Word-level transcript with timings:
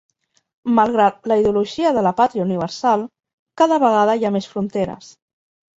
Malgrat 0.79 1.29
la 1.31 1.37
ideologia 1.41 1.93
de 1.99 2.05
"la 2.07 2.15
pàtria 2.23 2.47
universal", 2.49 3.07
cada 3.63 3.79
vegada 3.87 4.19
hi 4.21 4.29
ha 4.31 4.37
més 4.39 4.53
fronteres. 4.57 5.17